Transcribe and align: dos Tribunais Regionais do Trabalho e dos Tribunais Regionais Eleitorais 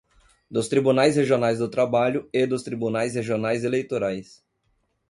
dos 0.49 0.67
Tribunais 0.67 1.15
Regionais 1.15 1.59
do 1.59 1.69
Trabalho 1.69 2.27
e 2.33 2.47
dos 2.47 2.63
Tribunais 2.63 3.13
Regionais 3.13 3.63
Eleitorais 3.63 4.43